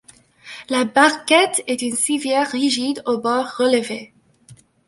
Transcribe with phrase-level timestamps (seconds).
[0.69, 4.15] La barquette est une civière rigide aux bords relevés.